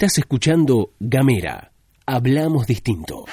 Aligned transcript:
Estás 0.00 0.18
escuchando 0.18 0.92
Gamera. 1.00 1.72
Hablamos 2.06 2.68
distinto. 2.68 3.24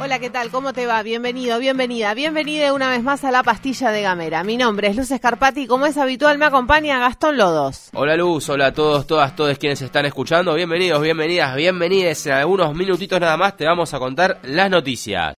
Hola, 0.00 0.18
¿qué 0.18 0.30
tal? 0.30 0.50
¿Cómo 0.50 0.72
te 0.72 0.86
va? 0.86 1.02
Bienvenido, 1.02 1.58
bienvenida, 1.58 2.14
bienvenida 2.14 2.72
una 2.72 2.88
vez 2.88 3.02
más 3.02 3.22
a 3.24 3.30
la 3.30 3.42
pastilla 3.42 3.90
de 3.90 4.00
Gamera. 4.00 4.44
Mi 4.44 4.56
nombre 4.56 4.88
es 4.88 4.96
Luz 4.96 5.10
Escarpati 5.10 5.64
y 5.64 5.66
como 5.66 5.84
es 5.84 5.98
habitual 5.98 6.38
me 6.38 6.46
acompaña 6.46 6.98
Gastón 6.98 7.36
Lodos. 7.36 7.90
Hola 7.92 8.16
Luz, 8.16 8.48
hola 8.48 8.68
a 8.68 8.72
todos, 8.72 9.06
todas, 9.06 9.36
todos 9.36 9.58
quienes 9.58 9.82
están 9.82 10.06
escuchando. 10.06 10.54
Bienvenidos, 10.54 11.02
bienvenidas, 11.02 11.54
bienvenides. 11.54 12.24
En 12.24 12.32
algunos 12.32 12.74
minutitos 12.74 13.20
nada 13.20 13.36
más 13.36 13.58
te 13.58 13.66
vamos 13.66 13.92
a 13.92 13.98
contar 13.98 14.40
las 14.42 14.70
noticias. 14.70 15.34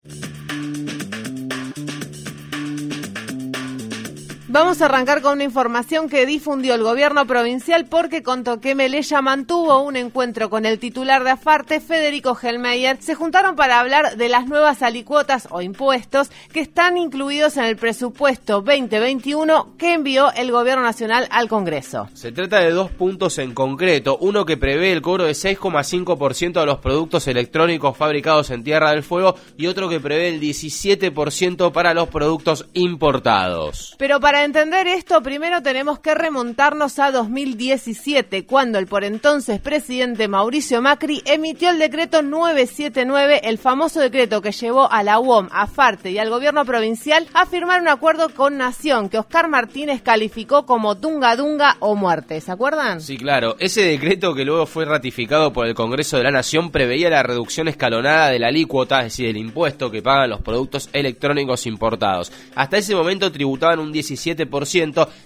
Vamos 4.49 4.81
a 4.81 4.85
arrancar 4.85 5.21
con 5.21 5.33
una 5.33 5.43
información 5.43 6.07
que 6.07 6.25
difundió 6.25 6.73
el 6.73 6.81
gobierno 6.81 7.27
provincial 7.27 7.85
porque 7.85 8.23
contó 8.23 8.61
que 8.61 8.75
Melella 8.75 9.21
mantuvo 9.21 9.81
un 9.81 9.97
encuentro 9.97 10.49
con 10.49 10.65
el 10.65 10.79
titular 10.79 11.25
de 11.25 11.31
Afarte, 11.31 11.81
Federico 11.81 12.37
Helmeyer. 12.41 12.95
Se 13.01 13.13
juntaron 13.13 13.57
para 13.57 13.81
hablar 13.81 14.15
de 14.15 14.29
las 14.29 14.47
nuevas 14.47 14.81
alicuotas 14.83 15.49
o 15.51 15.61
impuestos 15.61 16.31
que 16.53 16.61
están 16.61 16.97
incluidos 16.97 17.57
en 17.57 17.65
el 17.65 17.75
presupuesto 17.75 18.61
2021 18.61 19.75
que 19.77 19.93
envió 19.93 20.31
el 20.31 20.49
gobierno 20.53 20.81
nacional 20.81 21.27
al 21.29 21.49
Congreso. 21.49 22.07
Se 22.13 22.31
trata 22.31 22.61
de 22.61 22.71
dos 22.71 22.89
puntos 22.89 23.39
en 23.39 23.53
concreto, 23.53 24.17
uno 24.17 24.45
que 24.45 24.55
prevé 24.55 24.93
el 24.93 25.01
cobro 25.01 25.25
de 25.25 25.33
6,5% 25.33 26.61
de 26.61 26.65
los 26.65 26.77
productos 26.77 27.27
electrónicos 27.27 27.97
fabricados 27.97 28.49
en 28.51 28.63
Tierra 28.63 28.91
del 28.91 29.03
Fuego 29.03 29.35
y 29.57 29.67
otro 29.67 29.89
que 29.89 29.99
prevé 29.99 30.29
el 30.29 30.39
17% 30.39 31.73
para 31.73 31.93
los 31.93 32.07
productos 32.07 32.65
importados. 32.73 33.93
Pero 33.97 34.21
para 34.21 34.36
entender 34.43 34.87
esto, 34.87 35.21
primero 35.21 35.61
tenemos 35.61 35.99
que 35.99 36.13
remontarnos 36.13 36.99
a 36.99 37.11
2017, 37.11 38.45
cuando 38.45 38.79
el 38.79 38.87
por 38.87 39.03
entonces 39.03 39.59
presidente 39.59 40.27
Mauricio 40.27 40.81
Macri 40.81 41.21
emitió 41.25 41.69
el 41.69 41.79
decreto 41.79 42.21
979, 42.21 43.41
el 43.43 43.57
famoso 43.57 43.99
decreto 43.99 44.41
que 44.41 44.51
llevó 44.51 44.91
a 44.91 45.03
la 45.03 45.19
UOM, 45.19 45.47
a 45.51 45.67
FARTE 45.67 46.11
y 46.11 46.17
al 46.17 46.29
gobierno 46.29 46.65
provincial 46.65 47.27
a 47.33 47.45
firmar 47.45 47.81
un 47.81 47.87
acuerdo 47.87 48.29
con 48.29 48.57
Nación 48.57 49.09
que 49.09 49.17
Oscar 49.17 49.47
Martínez 49.47 50.01
calificó 50.01 50.65
como 50.65 50.95
Dunga 50.95 51.35
Dunga 51.35 51.77
o 51.79 51.95
muerte. 51.95 52.41
¿Se 52.41 52.51
acuerdan? 52.51 53.01
Sí, 53.01 53.17
claro. 53.17 53.55
Ese 53.59 53.81
decreto 53.83 54.33
que 54.33 54.45
luego 54.45 54.65
fue 54.65 54.85
ratificado 54.85 55.53
por 55.53 55.67
el 55.67 55.75
Congreso 55.75 56.17
de 56.17 56.23
la 56.23 56.31
Nación 56.31 56.71
preveía 56.71 57.09
la 57.09 57.23
reducción 57.23 57.67
escalonada 57.67 58.29
de 58.29 58.39
la 58.39 58.47
alícuota, 58.47 58.99
es 58.99 59.13
decir, 59.13 59.27
el 59.27 59.37
impuesto 59.37 59.89
que 59.89 60.01
pagan 60.01 60.31
los 60.31 60.41
productos 60.41 60.89
electrónicos 60.93 61.65
importados. 61.65 62.31
Hasta 62.55 62.77
ese 62.77 62.95
momento 62.95 63.31
tributaban 63.31 63.79
un 63.79 63.91
17 63.91 64.26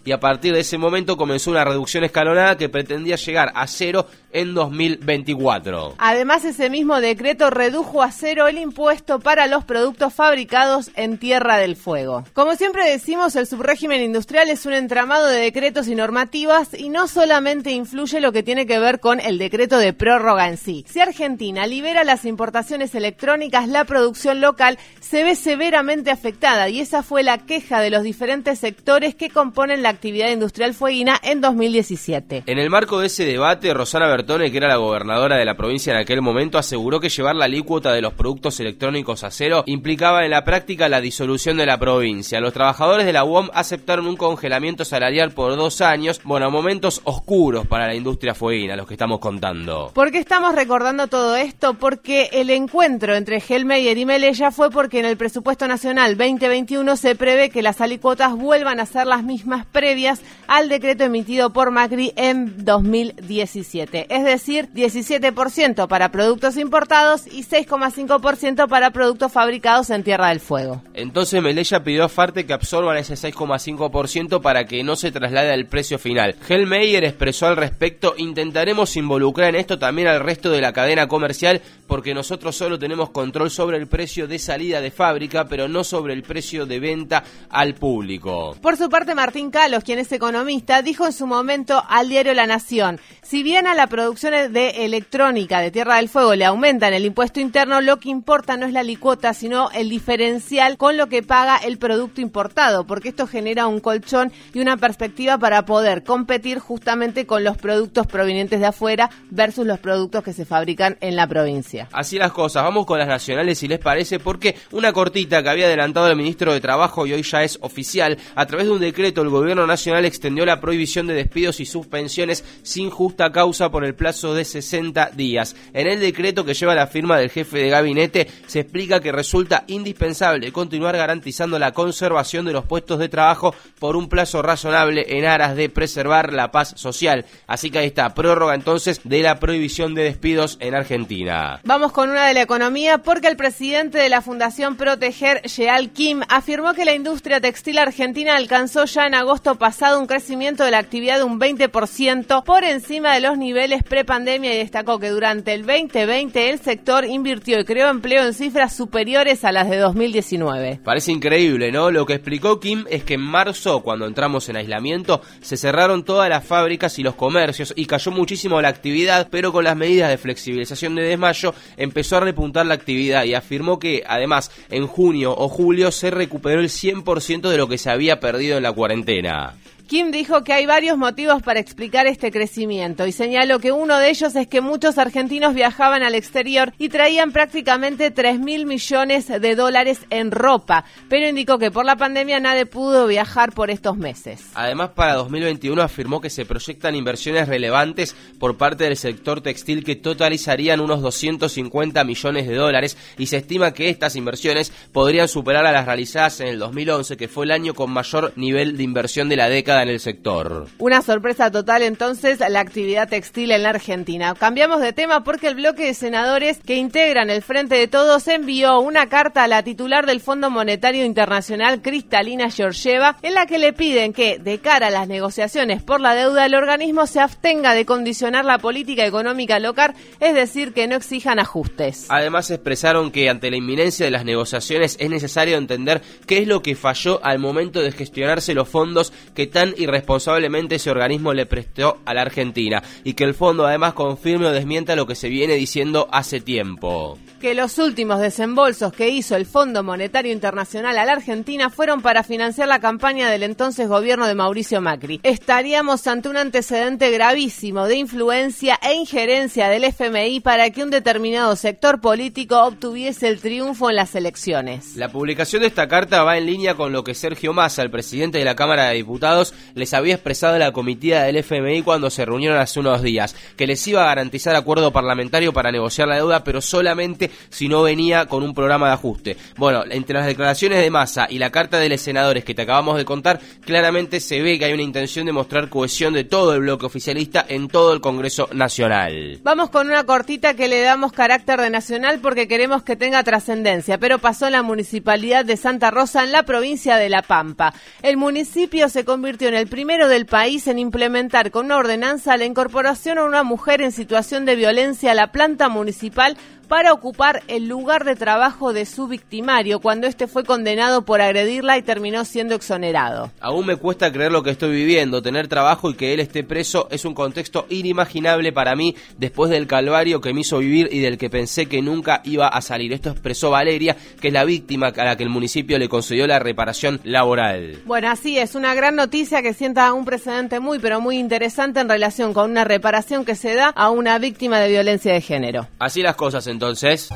y 0.04 0.12
a 0.12 0.20
partir 0.20 0.54
de 0.54 0.60
ese 0.60 0.78
momento 0.78 1.18
comenzó 1.18 1.52
una 1.52 1.64
reducción 1.64 2.04
escalonada 2.04 2.58
que 2.58 2.70
pretendía 2.70 3.16
llegar 3.16 3.52
a 3.56 3.68
cero 3.68 4.08
en 4.32 4.54
2024. 4.54 5.96
Además, 5.98 6.46
ese 6.46 6.70
mismo 6.70 7.02
decreto 7.02 7.50
redujo 7.50 8.02
a 8.02 8.12
cero 8.12 8.48
el 8.48 8.58
impuesto 8.58 9.20
para 9.20 9.48
los 9.48 9.66
productos 9.66 10.14
fabricados 10.14 10.92
en 10.96 11.18
Tierra 11.18 11.58
del 11.58 11.76
Fuego. 11.76 12.24
Como 12.34 12.56
siempre 12.56 12.90
decimos, 12.90 13.36
el 13.36 13.48
subrégimen 13.48 14.02
industrial 14.02 14.50
es 14.50 14.66
un 14.66 14.74
entramado 14.74 15.28
de 15.28 15.40
decretos 15.40 15.88
y 15.88 15.96
normativas 15.96 16.74
y 16.78 16.90
no 16.90 17.08
solamente 17.08 17.72
influye 17.72 18.22
lo 18.22 18.32
que 18.32 18.44
tiene 18.44 18.66
que 18.66 18.80
ver 18.80 19.00
con 19.00 19.20
el 19.20 19.38
decreto 19.38 19.78
de 19.78 19.94
prórroga 19.94 20.48
en 20.48 20.58
sí. 20.58 20.86
Si 20.88 21.00
Argentina 21.00 21.68
libera 21.68 22.04
las 22.04 22.26
importaciones 22.26 22.96
electrónicas, 22.96 23.68
la 23.68 23.86
producción 23.86 24.42
local 24.42 24.78
se 25.00 25.24
ve 25.24 25.36
severamente 25.36 26.12
afectada 26.12 26.70
y 26.70 26.80
esa 26.80 27.04
fue 27.04 27.24
la 27.24 27.40
queja 27.40 27.82
de 27.82 27.90
los 27.90 28.04
diferentes 28.04 28.60
sectores 28.60 28.91
que 28.92 29.30
componen 29.30 29.82
la 29.82 29.90
actividad 29.90 30.30
industrial 30.30 30.74
fueguina 30.74 31.18
en 31.24 31.40
2017. 31.40 32.44
En 32.46 32.60
el 32.60 32.70
marco 32.70 33.00
de 33.00 33.08
ese 33.08 33.24
debate, 33.24 33.74
Rosana 33.74 34.08
Bertone, 34.08 34.52
que 34.52 34.58
era 34.58 34.68
la 34.68 34.76
gobernadora 34.76 35.38
de 35.38 35.46
la 35.46 35.56
provincia 35.56 35.94
en 35.94 36.00
aquel 36.00 36.22
momento, 36.22 36.58
aseguró 36.58 37.00
que 37.00 37.08
llevar 37.08 37.36
la 37.36 37.46
alícuota 37.46 37.94
de 37.94 38.02
los 38.02 38.14
productos 38.14 38.60
electrónicos 38.60 39.24
a 39.24 39.32
cero 39.32 39.64
implicaba 39.66 40.26
en 40.26 40.32
la 40.32 40.44
práctica 40.44 40.90
la 40.90 41.00
disolución 41.00 41.56
de 41.56 41.66
la 41.66 41.78
provincia. 41.78 42.42
Los 42.42 42.52
trabajadores 42.52 43.06
de 43.06 43.14
la 43.14 43.24
UOM 43.24 43.50
aceptaron 43.54 44.08
un 44.08 44.18
congelamiento 44.18 44.84
salarial 44.84 45.32
por 45.32 45.56
dos 45.56 45.80
años, 45.80 46.20
bueno, 46.26 46.52
momentos 46.52 47.00
oscuros 47.06 47.66
para 47.66 47.88
la 47.88 47.96
industria 47.96 48.34
fueguina, 48.34 48.76
los 48.76 48.88
que 48.88 48.96
estamos 48.96 49.20
contando. 49.20 49.92
¿Por 49.94 50.12
qué 50.12 50.18
estamos 50.18 50.54
recordando 50.54 51.08
todo 51.08 51.38
esto? 51.38 51.76
Porque 51.76 52.30
el 52.34 52.50
encuentro 52.50 53.16
entre 53.16 53.42
Helmeyer 53.42 53.98
y 53.98 54.06
Melella 54.06 54.52
fue 54.52 54.70
porque 54.70 55.00
en 55.00 55.06
el 55.06 55.16
presupuesto 55.16 55.66
nacional 55.68 56.18
2021 56.18 56.98
se 56.98 57.16
prevé 57.16 57.50
que 57.50 57.62
las 57.62 57.80
alícuotas 57.80 58.36
vuelvan 58.36 58.81
a 58.81 58.81
ser 58.86 59.08
las 59.08 59.24
mismas 59.24 59.66
previas 59.66 60.22
al 60.48 60.70
decreto 60.70 61.04
emitido 61.04 61.52
por 61.52 61.72
Macri 61.72 62.14
en 62.16 62.66
2017. 62.66 64.08
Es 64.10 64.24
decir, 64.24 64.70
17% 64.74 65.88
para 65.88 66.12
productos 66.12 66.58
importados 66.58 67.28
y 67.28 67.44
6,5% 67.44 68.68
para 68.68 68.92
productos 68.92 69.32
fabricados 69.32 69.90
en 69.90 70.04
Tierra 70.04 70.30
del 70.30 70.40
Fuego. 70.40 70.82
Entonces 70.94 71.42
Melella 71.42 71.84
pidió 71.84 72.04
a 72.04 72.10
Farte 72.10 72.46
que 72.46 72.54
absorban 72.54 72.98
ese 72.98 73.16
6,5% 73.16 74.42
para 74.42 74.66
que 74.66 74.84
no 74.84 74.96
se 74.96 75.12
traslade 75.12 75.52
al 75.52 75.66
precio 75.66 76.00
final. 76.00 76.36
Hellmeyer 76.48 77.04
expresó 77.04 77.48
al 77.48 77.58
respecto, 77.58 78.16
intentaremos 78.18 78.96
involucrar 78.98 79.50
en 79.50 79.56
esto 79.56 79.80
también 79.80 80.08
al 80.08 80.20
resto 80.20 80.52
de 80.52 80.62
la 80.62 80.74
cadena 80.74 81.08
comercial 81.08 81.62
porque 81.88 82.14
nosotros 82.14 82.56
solo 82.56 82.80
tenemos 82.80 83.10
control 83.10 83.50
sobre 83.50 83.78
el 83.78 83.88
precio 83.88 84.28
de 84.28 84.40
salida 84.40 84.82
de 84.82 84.92
fábrica, 84.92 85.46
pero 85.46 85.68
no 85.68 85.84
sobre 85.84 86.14
el 86.14 86.24
precio 86.24 86.66
de 86.66 86.80
venta 86.80 87.24
al 87.50 87.76
público. 87.76 88.56
Su 88.78 88.90
parte, 88.90 89.16
Martín 89.16 89.52
Calos, 89.52 89.84
quien 89.84 90.00
es 90.00 90.12
economista, 90.12 90.82
dijo 90.82 91.06
en 91.06 91.14
su 91.14 91.28
momento 91.28 91.84
al 91.88 92.10
diario 92.10 92.34
La 92.34 92.48
Nación, 92.48 93.00
si 93.32 93.44
bien 93.44 93.66
a 93.66 93.76
la 93.76 93.88
producción 93.88 94.52
de 94.52 94.84
electrónica 94.84 95.62
de 95.62 95.72
Tierra 95.72 95.96
del 95.96 96.10
Fuego 96.10 96.36
le 96.36 96.44
aumentan 96.44 96.94
el 96.94 97.06
impuesto 97.06 97.40
interno, 97.40 97.80
lo 97.80 97.98
que 97.98 98.10
importa 98.10 98.58
no 98.58 98.66
es 98.66 98.74
la 98.74 98.84
licuota, 98.84 99.34
sino 99.34 99.72
el 99.72 99.88
diferencial 99.88 100.76
con 100.76 100.98
lo 100.98 101.08
que 101.08 101.24
paga 101.24 101.56
el 101.56 101.78
producto 101.78 102.20
importado, 102.20 102.86
porque 102.86 103.08
esto 103.08 103.28
genera 103.28 103.68
un 103.68 103.80
colchón 103.80 104.34
y 104.54 104.60
una 104.60 104.76
perspectiva 104.76 105.38
para 105.38 105.64
poder 105.64 106.04
competir 106.04 106.60
justamente 106.60 107.26
con 107.26 107.46
los 107.46 107.56
productos 107.56 108.06
provenientes 108.06 108.60
de 108.60 108.66
afuera 108.66 109.10
versus 109.30 109.66
los 109.66 109.80
productos 109.80 110.26
que 110.26 110.34
se 110.34 110.44
fabrican 110.44 110.98
en 111.00 111.16
la 111.16 111.26
provincia. 111.26 111.88
Así 111.94 112.18
las 112.18 112.34
cosas, 112.34 112.66
vamos 112.66 112.86
con 112.86 113.00
las 113.00 113.08
nacionales 113.08 113.60
si 113.60 113.70
les 113.70 113.80
parece, 113.80 114.20
porque 114.20 114.58
una 114.72 114.92
cortita 114.92 115.42
que 115.42 115.50
había 115.50 115.68
adelantado 115.68 116.10
el 116.10 116.18
ministro 116.18 116.52
de 116.52 116.60
Trabajo 116.60 117.08
y 117.08 117.14
hoy 117.14 117.24
ya 117.24 117.44
es 117.44 117.58
oficial, 117.62 118.18
a 118.36 118.46
través 118.46 118.66
de 118.66 118.74
un 118.74 118.82
decreto, 118.82 119.22
el 119.22 119.30
gobierno 119.30 119.66
nacional 119.66 120.04
extendió 120.04 120.46
la 120.46 120.60
prohibición 120.60 121.08
de 121.08 121.14
despidos 121.14 121.62
y 121.62 121.66
suspensiones 121.66 122.44
sin 122.64 122.90
justa 122.90 123.21
causa 123.30 123.70
por 123.70 123.84
el 123.84 123.94
plazo 123.94 124.34
de 124.34 124.46
60 124.46 125.10
días. 125.10 125.58
En 125.74 125.88
el 125.88 126.00
decreto 126.00 126.46
que 126.46 126.54
lleva 126.54 126.74
la 126.74 126.88
firma 126.88 127.18
del 127.18 127.30
jefe 127.30 127.58
de 127.58 127.70
gabinete 127.70 128.28
se 128.48 128.62
explica 128.62 129.02
que 129.02 129.12
resulta 129.12 129.66
indispensable 129.68 130.54
continuar 130.54 130.96
garantizando 130.96 131.60
la 131.60 131.74
conservación 131.74 132.46
de 132.46 132.54
los 132.54 132.64
puestos 132.64 133.00
de 133.00 133.10
trabajo 133.10 133.54
por 133.80 133.98
un 133.98 134.08
plazo 134.08 134.42
razonable 134.42 135.18
en 135.18 135.26
aras 135.26 135.56
de 135.58 135.70
preservar 135.70 136.32
la 136.32 136.52
paz 136.52 136.74
social. 136.78 137.26
Así 137.48 137.70
que 137.70 137.80
ahí 137.80 137.88
está, 137.88 138.14
prórroga 138.14 138.56
entonces 138.56 139.02
de 139.04 139.22
la 139.22 139.40
prohibición 139.40 139.94
de 139.94 140.04
despidos 140.04 140.58
en 140.62 140.76
Argentina. 140.76 141.60
Vamos 141.64 141.92
con 141.92 142.10
una 142.10 142.28
de 142.28 142.34
la 142.34 142.42
economía 142.42 143.00
porque 143.00 143.28
el 143.28 143.38
presidente 143.38 143.98
de 143.98 144.10
la 144.10 144.22
Fundación 144.22 144.78
Proteger, 144.78 145.42
Sheal 145.46 145.92
Kim, 145.92 146.22
afirmó 146.30 146.74
que 146.74 146.86
la 146.86 146.94
industria 146.94 147.42
textil 147.42 147.78
argentina 147.78 148.36
alcanzó 148.36 148.86
ya 148.86 149.08
en 149.08 149.16
agosto 149.16 149.56
pasado 149.56 150.00
un 150.00 150.08
crecimiento 150.08 150.64
de 150.64 150.72
la 150.72 150.80
actividad 150.80 151.18
de 151.18 151.24
un 151.24 151.40
20% 151.40 152.44
por 152.44 152.64
encima 152.64 153.11
de 153.14 153.22
los 153.22 153.38
niveles 153.38 153.84
prepandemia 153.84 154.54
y 154.54 154.58
destacó 154.58 155.00
que 155.00 155.10
durante 155.10 155.54
el 155.54 155.66
2020 155.66 156.50
el 156.50 156.60
sector 156.60 157.06
invirtió 157.06 157.60
y 157.60 157.66
creó 157.66 157.90
empleo 157.90 158.26
en 158.26 158.34
cifras 158.34 158.76
superiores 158.76 159.44
a 159.44 159.52
las 159.52 159.70
de 159.70 159.78
2019. 159.78 160.80
Parece 160.84 161.12
increíble, 161.12 161.72
¿no? 161.72 161.92
Lo 161.92 162.06
que 162.06 162.14
explicó 162.14 162.60
Kim 162.60 162.86
es 162.90 163.04
que 163.04 163.16
en 163.16 163.22
marzo, 163.22 163.82
cuando 163.82 164.06
entramos 164.06 164.48
en 164.50 164.56
aislamiento, 164.56 165.22
se 165.42 165.58
cerraron 165.58 166.04
todas 166.04 166.30
las 166.30 166.46
fábricas 166.46 166.98
y 167.00 167.04
los 167.04 167.16
comercios 167.16 167.74
y 167.76 167.86
cayó 167.86 168.12
muchísimo 168.12 168.62
la 168.62 168.70
actividad, 168.70 169.28
pero 169.30 169.52
con 169.52 169.64
las 169.64 169.76
medidas 169.76 170.10
de 170.10 170.18
flexibilización 170.18 170.96
de 170.96 171.04
desmayo 171.04 171.54
empezó 171.78 172.18
a 172.18 172.22
repuntar 172.22 172.66
la 172.66 172.74
actividad 172.74 173.26
y 173.26 173.34
afirmó 173.34 173.80
que 173.80 174.04
además 174.08 174.52
en 174.70 174.88
junio 174.88 175.36
o 175.38 175.50
julio 175.50 175.92
se 175.92 176.12
recuperó 176.12 176.62
el 176.62 176.70
100% 176.70 177.50
de 177.50 177.58
lo 177.58 177.68
que 177.68 177.78
se 177.78 177.90
había 177.90 178.20
perdido 178.20 178.58
en 178.58 178.64
la 178.64 178.72
cuarentena. 178.72 179.56
Kim 179.92 180.10
dijo 180.10 180.46
que 180.46 180.54
hay 180.54 180.66
varios 180.66 180.98
motivos 180.98 181.44
para 181.44 181.60
explicar 181.60 182.08
este 182.08 182.32
crecimiento 182.32 183.06
y 183.08 183.12
señaló 183.12 183.60
que 183.60 183.74
uno 183.74 183.98
de 183.98 184.10
ellos 184.10 184.34
es 184.38 184.48
que 184.48 184.62
muchos 184.62 184.98
argentinos 184.98 185.54
viajaban 185.54 186.02
al 186.02 186.16
exterior 186.16 186.72
y 186.78 186.88
traían 186.88 187.34
prácticamente 187.34 188.10
3 188.10 188.40
mil 188.40 188.66
millones 188.66 189.28
de 189.28 189.54
dólares 189.54 190.00
en 190.10 190.32
ropa, 190.32 190.86
pero 191.10 191.28
indicó 191.28 191.60
que 191.60 191.72
por 191.72 191.84
la 191.84 191.98
pandemia 191.98 192.40
nadie 192.40 192.66
pudo 192.66 193.06
viajar 193.06 193.52
por 193.52 193.70
estos 193.70 193.98
meses. 193.98 194.46
Además, 194.54 194.92
para 194.96 195.16
2021 195.16 195.82
afirmó 195.82 196.22
que 196.22 196.30
se 196.30 196.46
proyectan 196.46 196.96
inversiones 196.96 197.50
relevantes 197.50 198.16
por 198.40 198.56
parte 198.56 198.86
del 198.86 198.96
sector 198.96 199.42
textil 199.42 199.84
que 199.84 199.98
totalizarían 199.98 200.80
unos 200.80 201.02
250 201.02 202.02
millones 202.06 202.48
de 202.48 202.56
dólares 202.56 202.98
y 203.18 203.26
se 203.26 203.36
estima 203.36 203.74
que 203.74 203.90
estas 203.90 204.16
inversiones 204.16 204.72
podrían 204.94 205.28
superar 205.28 205.66
a 205.66 205.74
las 205.74 205.86
realizadas 205.86 206.40
en 206.40 206.48
el 206.48 206.60
2011, 206.60 207.18
que 207.18 207.28
fue 207.28 207.44
el 207.44 207.52
año 207.52 207.74
con 207.74 207.92
mayor 207.92 208.32
nivel 208.38 208.78
de 208.78 208.84
inversión 208.84 209.28
de 209.28 209.36
la 209.36 209.50
década 209.50 209.81
en 209.84 209.90
el 209.90 210.00
sector. 210.00 210.68
Una 210.78 211.02
sorpresa 211.02 211.52
total 211.52 211.82
entonces 211.84 212.40
la 212.40 212.60
actividad 212.60 213.10
textil 213.10 213.52
en 213.52 213.64
la 213.64 213.70
Argentina. 213.70 214.34
Cambiamos 214.36 214.82
de 214.82 214.94
tema 214.94 215.24
porque 215.24 215.48
el 215.48 215.56
bloque 215.56 215.86
de 215.86 215.94
senadores 215.94 216.60
que 216.66 216.76
integran 216.76 217.30
el 217.30 217.42
Frente 217.42 217.76
de 217.76 217.88
Todos 217.88 218.28
envió 218.28 218.80
una 218.80 219.08
carta 219.08 219.44
a 219.44 219.48
la 219.48 219.64
titular 219.64 220.06
del 220.06 220.22
Fondo 220.22 220.50
Monetario 220.50 221.06
Internacional, 221.06 221.82
Cristalina 221.82 222.50
Georgieva, 222.50 223.18
en 223.22 223.34
la 223.34 223.46
que 223.46 223.60
le 223.60 223.74
piden 223.74 224.14
que, 224.14 224.40
de 224.40 224.60
cara 224.60 224.88
a 224.88 224.92
las 224.92 225.08
negociaciones 225.08 225.84
por 225.84 226.02
la 226.02 226.16
deuda, 226.16 226.46
el 226.46 226.56
organismo 226.56 227.08
se 227.08 227.20
abstenga 227.20 227.74
de 227.74 227.86
condicionar 227.86 228.46
la 228.46 228.58
política 228.58 229.06
económica 229.06 229.60
local, 229.60 229.94
es 230.20 230.34
decir, 230.34 230.74
que 230.74 230.88
no 230.88 230.96
exijan 230.96 231.40
ajustes. 231.40 232.06
Además 232.10 232.52
expresaron 232.52 233.12
que 233.12 233.30
ante 233.30 233.50
la 233.50 233.58
inminencia 233.58 234.06
de 234.06 234.12
las 234.12 234.26
negociaciones 234.26 234.98
es 235.00 235.10
necesario 235.10 235.58
entender 235.58 236.02
qué 236.26 236.40
es 236.40 236.48
lo 236.48 236.62
que 236.62 236.76
falló 236.76 237.24
al 237.24 237.40
momento 237.40 237.82
de 237.82 237.92
gestionarse 237.92 238.54
los 238.54 238.68
fondos 238.68 239.14
que 239.34 239.48
tan 239.62 239.76
irresponsablemente 239.78 240.76
ese 240.76 240.90
organismo 240.90 241.36
le 241.36 241.46
prestó 241.46 242.00
a 242.06 242.16
la 242.16 242.24
Argentina 242.24 242.82
y 243.04 243.14
que 243.14 243.26
el 243.26 243.36
fondo 243.36 243.68
además 243.68 243.94
confirme 243.94 244.48
o 244.48 244.52
desmienta 244.52 244.96
lo 244.96 245.06
que 245.06 245.14
se 245.14 245.30
viene 245.30 245.54
diciendo 245.54 246.08
hace 246.12 246.42
tiempo 246.42 247.20
que 247.42 247.56
los 247.56 247.80
últimos 247.80 248.20
desembolsos 248.22 248.94
que 248.94 249.10
hizo 249.10 249.36
el 249.36 249.48
Fondo 249.48 249.82
Monetario 249.82 250.32
Internacional 250.32 250.96
a 251.00 251.06
la 251.06 251.14
Argentina 251.14 251.72
fueron 251.72 252.04
para 252.04 252.22
financiar 252.22 252.68
la 252.68 252.80
campaña 252.80 253.32
del 253.32 253.42
entonces 253.42 253.88
gobierno 253.88 254.28
de 254.28 254.36
Mauricio 254.36 254.80
Macri. 254.80 255.20
Estaríamos 255.24 256.06
ante 256.06 256.30
un 256.30 256.38
antecedente 256.38 257.10
gravísimo 257.10 257.88
de 257.88 257.96
influencia 257.96 258.80
e 258.84 258.94
injerencia 258.94 259.70
del 259.70 259.86
FMI 259.86 260.40
para 260.42 260.70
que 260.70 260.84
un 260.84 260.92
determinado 260.92 261.56
sector 261.56 262.00
político 262.00 262.62
obtuviese 262.64 263.28
el 263.28 263.42
triunfo 263.42 263.90
en 263.90 263.96
las 263.96 264.14
elecciones. 264.14 264.96
La 264.96 265.10
publicación 265.10 265.64
de 265.64 265.70
esta 265.70 265.88
carta 265.88 266.24
va 266.24 266.38
en 266.38 266.46
línea 266.46 266.76
con 266.76 266.92
lo 266.92 267.04
que 267.04 267.16
Sergio 267.16 267.54
Massa, 267.54 267.82
el 267.82 267.90
presidente 267.90 268.38
de 268.38 268.46
la 268.46 268.56
Cámara 268.56 268.90
de 268.90 268.98
Diputados, 268.98 269.51
les 269.76 269.94
había 269.94 270.16
expresado 270.16 270.58
la 270.58 270.72
comitiva 270.72 271.24
del 271.24 271.38
FMI 271.38 271.82
cuando 271.84 272.10
se 272.10 272.26
reunieron 272.26 272.58
hace 272.58 272.80
unos 272.80 273.02
días, 273.02 273.36
que 273.56 273.68
les 273.68 273.86
iba 273.88 274.04
a 274.04 274.08
garantizar 274.08 274.56
acuerdo 274.56 274.92
parlamentario 274.92 275.54
para 275.54 275.72
negociar 275.72 276.08
la 276.08 276.16
deuda, 276.16 276.44
pero 276.44 276.62
solamente 276.62 277.32
si 277.50 277.68
no 277.68 277.84
venía 277.84 278.26
con 278.26 278.44
un 278.44 278.54
programa 278.54 278.88
de 278.88 278.94
ajuste. 278.94 279.38
Bueno, 279.58 279.84
entre 279.90 280.16
las 280.16 280.26
declaraciones 280.26 280.82
de 280.82 280.90
Massa 280.90 281.28
y 281.30 281.40
la 281.40 281.50
carta 281.52 281.80
de 281.80 281.90
los 281.90 282.02
senadores 282.02 282.44
que 282.44 282.54
te 282.54 282.62
acabamos 282.62 282.98
de 282.98 283.06
contar, 283.06 283.40
claramente 283.62 284.20
se 284.20 284.42
ve 284.42 284.58
que 284.58 284.66
hay 284.66 284.74
una 284.74 284.84
intención 284.84 285.26
de 285.26 285.32
mostrar 285.32 285.70
cohesión 285.70 286.14
de 286.14 286.24
todo 286.24 286.54
el 286.54 286.62
bloque 286.62 286.86
oficialista 286.86 287.46
en 287.48 287.68
todo 287.68 287.94
el 287.94 288.02
Congreso 288.02 288.50
Nacional. 288.54 289.40
Vamos 289.44 289.70
con 289.70 289.88
una 289.88 290.04
cortita 290.04 290.54
que 290.54 290.68
le 290.68 290.82
damos 290.82 291.12
carácter 291.12 291.62
de 291.62 291.70
nacional 291.70 292.20
porque 292.22 292.48
queremos 292.48 292.84
que 292.84 292.96
tenga 292.96 293.24
trascendencia, 293.24 293.98
pero 293.98 294.20
pasó 294.20 294.48
en 294.48 294.54
la 294.54 294.64
municipalidad 294.64 295.46
de 295.46 295.58
Santa 295.58 295.92
Rosa 295.92 296.24
en 296.24 296.32
la 296.32 296.44
provincia 296.44 296.98
de 296.98 297.10
La 297.10 297.22
Pampa. 297.22 297.74
El 298.02 298.18
municipio 298.18 298.90
se 298.90 299.06
convirtió 299.06 299.41
el 299.50 299.68
primero 299.68 300.08
del 300.08 300.26
país 300.26 300.68
en 300.68 300.80
implementar 300.80 301.52
con 301.52 301.66
una 301.66 301.78
ordenanza 301.78 302.38
la 302.38 302.46
incorporación 302.46 303.18
a 303.18 303.24
una 303.24 303.44
mujer 303.44 303.82
en 303.82 303.92
situación 303.92 304.46
de 304.46 304.56
violencia 304.56 305.12
a 305.12 305.16
la 305.16 305.32
planta 305.32 305.70
municipal 305.70 306.38
para 306.72 306.94
ocupar 306.94 307.44
el 307.50 307.68
lugar 307.68 308.06
de 308.06 308.16
trabajo 308.16 308.72
de 308.72 308.86
su 308.86 309.10
victimario 309.10 309.82
cuando 309.82 310.08
este 310.08 310.26
fue 310.26 310.46
condenado 310.46 311.02
por 311.02 311.20
agredirla 311.20 311.78
y 311.78 311.82
terminó 311.82 312.24
siendo 312.24 312.56
exonerado. 312.56 313.30
Aún 313.42 313.66
me 313.66 313.76
cuesta 313.76 314.10
creer 314.14 314.32
lo 314.32 314.42
que 314.42 314.52
estoy 314.52 314.72
viviendo, 314.72 315.22
tener 315.22 315.50
trabajo 315.50 315.90
y 315.90 315.96
que 315.96 316.14
él 316.14 316.22
esté 316.22 316.46
preso 316.46 316.88
es 316.90 317.04
un 317.04 317.14
contexto 317.14 317.66
inimaginable 317.68 318.54
para 318.54 318.78
mí 318.78 318.96
después 319.18 319.52
del 319.52 319.68
calvario 319.68 320.22
que 320.22 320.34
me 320.34 320.40
hizo 320.40 320.60
vivir 320.60 320.88
y 320.94 321.00
del 321.00 321.18
que 321.18 321.30
pensé 321.30 321.66
que 321.66 321.82
nunca 321.82 322.22
iba 322.24 322.48
a 322.48 322.62
salir. 322.62 322.94
Esto 322.94 323.10
expresó 323.10 323.50
Valeria, 323.50 323.98
que 324.22 324.30
es 324.30 324.34
la 324.34 324.46
víctima 324.46 324.94
a 324.96 325.04
la 325.04 325.18
que 325.18 325.24
el 325.24 325.30
municipio 325.30 325.78
le 325.78 325.90
concedió 325.90 326.26
la 326.26 326.40
reparación 326.40 327.02
laboral. 327.04 327.80
Bueno, 327.86 328.10
así 328.10 328.38
es, 328.38 328.56
una 328.56 328.74
gran 328.76 328.96
noticia 328.96 329.42
que 329.42 329.54
sienta 329.54 329.92
un 329.92 330.06
precedente 330.06 330.62
muy 330.62 330.80
pero 330.80 331.02
muy 331.02 331.18
interesante 331.18 331.82
en 331.82 331.90
relación 331.90 332.34
con 332.34 332.50
una 332.50 332.64
reparación 332.64 333.26
que 333.26 333.36
se 333.36 333.56
da 333.56 333.74
a 333.76 333.90
una 333.90 334.18
víctima 334.20 334.62
de 334.62 334.70
violencia 334.70 335.12
de 335.12 335.20
género. 335.20 335.68
Así 335.78 336.02
las 336.02 336.16
cosas 336.16 336.48
entonces 336.48 336.61
entonces. 336.62 337.10